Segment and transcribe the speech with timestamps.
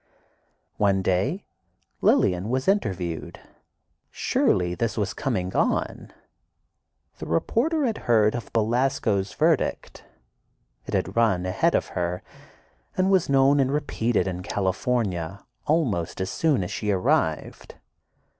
[0.77, 1.43] One day
[2.01, 3.39] Lillian was interviewed.
[4.09, 6.11] Surely this was "coming on."
[7.19, 10.03] The reporter had heard of Belasco's verdict;
[10.87, 12.23] it had run ahead of her,
[12.97, 17.75] and was known and repeated in California almost as soon as she arrived.